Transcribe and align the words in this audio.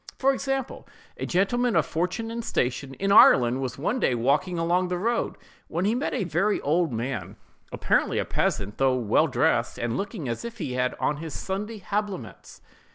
For 0.17 0.33
example, 0.33 0.87
a 1.15 1.27
gentleman 1.27 1.75
of 1.75 1.85
fortune 1.85 2.31
and 2.31 2.43
station, 2.43 2.95
in 2.95 3.11
Ireland, 3.11 3.61
was 3.61 3.77
one 3.77 3.99
day 3.99 4.15
walking 4.15 4.57
along 4.57 4.87
the 4.87 4.97
road, 4.97 5.37
when 5.67 5.85
he 5.85 5.93
met 5.93 6.11
a 6.15 6.23
very 6.23 6.59
old 6.61 6.91
man, 6.91 7.35
apparently 7.71 8.17
a 8.17 8.25
peasant, 8.25 8.79
though 8.79 8.97
well 8.97 9.27
dressed, 9.27 9.77
and 9.77 9.95
looking 9.97 10.27
as 10.27 10.43
if 10.43 10.57
he 10.57 10.73
had 10.73 10.95
on 10.99 11.17
his 11.17 11.35
Sunday 11.35 11.77
habiliments. 11.87 12.61